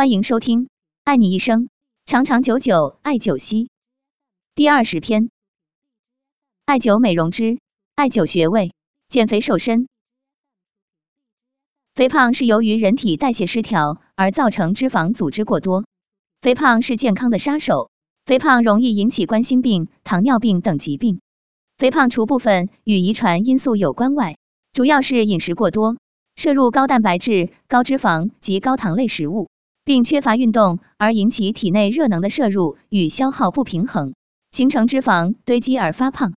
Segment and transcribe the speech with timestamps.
[0.00, 0.64] 欢迎收听
[1.04, 1.68] 《爱你一生，
[2.06, 3.64] 长长久久艾灸息》
[4.54, 5.28] 第二十篇，
[6.64, 7.58] 艾灸美容之
[7.96, 8.72] 艾灸穴位，
[9.10, 9.88] 减肥瘦身。
[11.94, 15.84] 肥胖是由于人体代谢失调而造成脂肪组织过多，
[16.40, 17.90] 肥胖是健康的杀手，
[18.24, 21.20] 肥胖容易引起冠心病、糖尿病等疾病。
[21.76, 24.38] 肥胖除部分与遗传因素有关外，
[24.72, 25.98] 主要是饮食过多，
[26.36, 29.50] 摄入高蛋白质、高脂肪及高糖类食物，
[29.84, 34.14] 并缺乏运动而引起体内热能的摄入与消耗不平衡，
[34.50, 36.34] 形成脂肪堆积而发胖。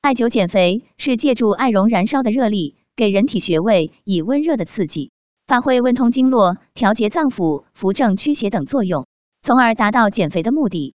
[0.00, 2.76] 艾灸减肥是借助艾绒燃烧的热力。
[2.96, 5.10] 给人体穴位以温热的刺激，
[5.46, 9.06] 发挥温通经络、调节脏腑、扶正驱邪等作用，
[9.40, 10.94] 从而达到减肥的目的。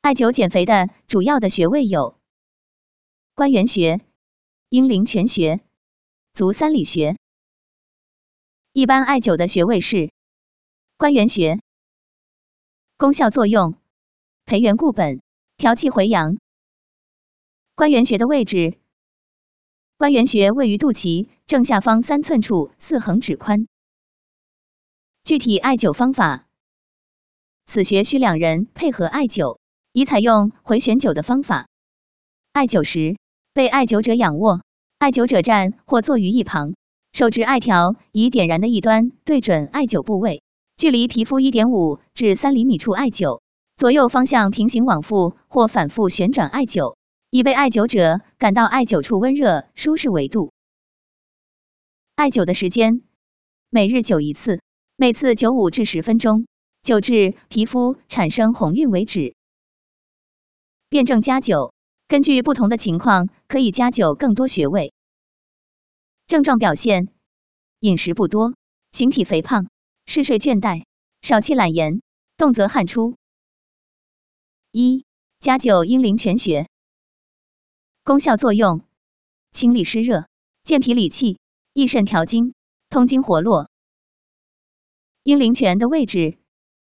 [0.00, 2.16] 艾灸减肥的主要的穴位有
[3.34, 4.00] 关元穴、
[4.68, 5.60] 阴陵泉穴、
[6.34, 7.16] 足三里穴。
[8.76, 10.10] 一般艾灸的穴位是
[10.96, 11.60] 关元穴，
[12.96, 13.76] 功效作用
[14.46, 15.22] 培元固本、
[15.56, 16.38] 调气回阳。
[17.76, 18.76] 关元穴的位置。
[19.96, 23.68] 关元穴位于肚脐正下方三寸处，四横指宽。
[25.22, 26.48] 具体艾灸方法，
[27.66, 29.60] 此穴需两人配合艾灸，
[29.92, 31.68] 宜采用回旋灸的方法。
[32.50, 33.16] 艾灸时，
[33.52, 34.62] 被艾灸者仰卧，
[34.98, 36.74] 艾灸者站或坐于一旁，
[37.14, 40.42] 手持艾条，以点燃的一端对准艾灸部位，
[40.76, 43.40] 距离皮肤一点五至三厘米处艾灸，
[43.76, 46.96] 左右方向平行往复或反复旋转艾灸。
[47.30, 50.52] 以被艾灸者感到艾灸处温热舒适为度。
[52.16, 53.02] 艾灸的时间，
[53.70, 54.60] 每日灸一次，
[54.96, 56.46] 每次灸五至十分钟，
[56.82, 59.36] 灸至皮肤产生红晕为止。
[60.88, 61.70] 辩证加灸，
[62.08, 64.92] 根据不同的情况，可以加灸更多穴位。
[66.26, 67.08] 症状表现：
[67.80, 68.54] 饮食不多，
[68.92, 69.68] 形体肥胖，
[70.06, 70.84] 嗜睡倦怠，
[71.20, 72.00] 少气懒言，
[72.38, 73.16] 动则汗出。
[74.72, 75.04] 一、
[75.38, 76.66] 加灸阴陵泉穴。
[78.04, 78.80] 功效作用：
[79.52, 80.26] 清利湿热，
[80.62, 81.38] 健脾理气，
[81.74, 82.54] 益肾调经，
[82.88, 83.68] 通经活络。
[85.24, 86.38] 阴陵泉的位置：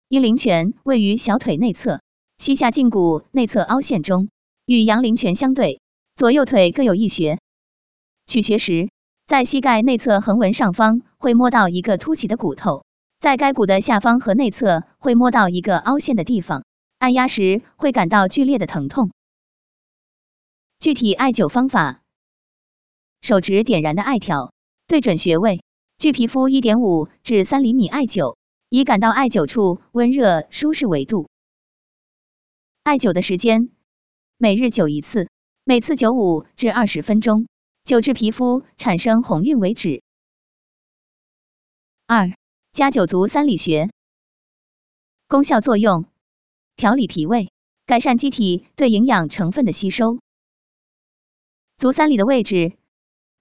[0.09, 2.03] 阴陵泉位于小腿内侧，
[2.37, 4.29] 膝下胫骨内侧凹陷中，
[4.67, 5.81] 与阳陵泉相对，
[6.17, 7.39] 左右腿各有一穴。
[8.27, 8.91] 取穴时，
[9.31, 12.85] 在膝盖内侧横纹上方会摸到一个凸起的骨头，
[13.21, 16.65] 在该骨的下方和内侧会摸到一个凹陷的地方，
[16.99, 19.13] 按压时会感到剧烈的疼痛。
[20.81, 22.03] 具体艾灸方法：
[23.21, 24.53] 手指点燃的艾条，
[24.89, 25.63] 对准穴位，
[25.97, 28.35] 距皮肤一点五至三厘米艾灸，
[28.69, 31.29] 以感到艾灸处温热舒适为度。
[32.83, 33.71] 艾灸的时间，
[34.39, 35.29] 每日灸一次，
[35.63, 37.47] 每次灸五至二十分钟，
[37.91, 40.05] 灸至皮肤产生红晕为止。
[42.06, 42.33] 二、
[42.71, 43.91] 加灸足三里穴，
[45.27, 46.05] 功效作用：
[46.77, 47.51] 调理脾胃，
[47.87, 50.21] 改善机体对营养成分的吸收。
[51.78, 52.75] 足三里的位置，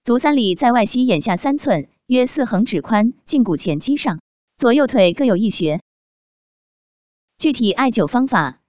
[0.02, 4.20] 足三里在外膝眼下三寸，约四横指宽，胫骨前肌上，
[4.56, 5.80] 左右腿各有一穴。
[7.38, 8.60] 具体艾灸方法，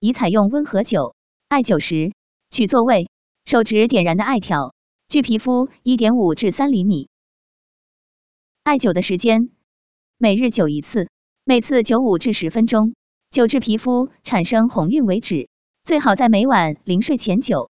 [0.00, 1.14] 宜采用温和灸。
[1.46, 2.12] 艾灸时，
[2.50, 3.08] 取座位，
[3.44, 4.74] 手持点燃的艾条，
[5.12, 7.10] 距皮肤一点五至三厘米。
[8.62, 9.50] 艾灸的时间，
[10.16, 11.10] 每日灸一次，
[11.44, 12.94] 每次灸五至十分钟，
[13.30, 15.50] 灸至皮肤产生红晕为止。
[15.84, 17.68] 最好在每晚临睡前灸。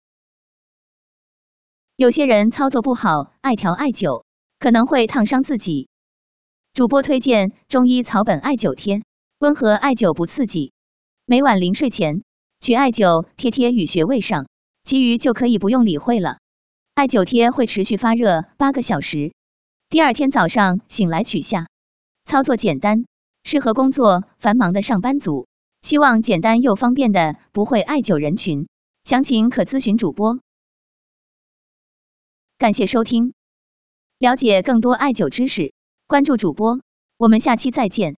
[1.97, 4.23] 有些人操作不好，艾条艾灸
[4.57, 5.89] 可能会烫伤自己。
[6.71, 9.03] 主播推荐中医草本艾灸贴，
[9.39, 10.71] 温和艾灸不刺激。
[11.25, 12.23] 每晚临睡前
[12.61, 14.47] 取艾灸贴贴于穴位上，
[14.85, 16.37] 其余就可以不用理会了。
[16.95, 19.33] 艾灸贴会持续发热八个小时，
[19.89, 21.67] 第二天早上醒来取下。
[22.23, 23.05] 操作简单，
[23.43, 25.45] 适合工作繁忙的上班族，
[25.81, 28.69] 希望简单又方便的不会艾灸人群。
[29.03, 30.39] 详情可咨询主播。
[32.57, 33.33] 感谢收听，
[34.17, 35.73] 了解更多艾灸知识，
[36.07, 36.79] 关注主播，
[37.17, 38.15] 我们下期再见。